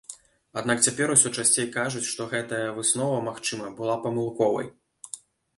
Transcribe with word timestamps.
Аднак 0.59 0.79
цяпер 0.87 1.13
усё 1.15 1.31
часцей 1.43 1.67
кажуць, 1.75 2.03
што 2.13 2.27
гэтая 2.33 2.63
выснова, 2.79 3.21
магчыма, 3.29 3.71
была 3.81 3.95
памылковай. 4.07 4.67